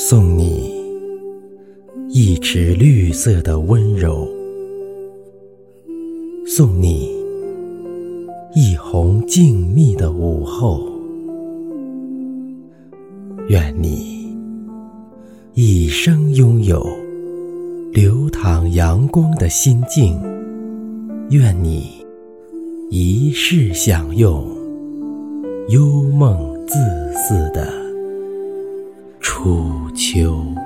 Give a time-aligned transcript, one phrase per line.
[0.00, 0.72] 送你
[2.08, 4.28] 一池绿色的温柔，
[6.46, 7.10] 送你
[8.54, 10.88] 一泓静谧的午后。
[13.48, 14.32] 愿你
[15.54, 16.80] 一生拥有
[17.92, 20.16] 流淌阳光的心境，
[21.30, 21.90] 愿你
[22.88, 24.46] 一世享用
[25.70, 26.76] 幽梦自
[27.14, 27.87] 似的
[30.18, 30.57] chiều